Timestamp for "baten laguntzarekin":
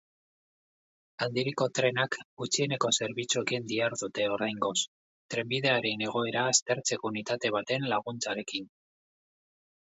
7.61-8.71